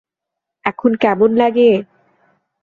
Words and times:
এখন 0.65 0.91
কেমন 1.01 1.31
লাগে? 1.33 1.69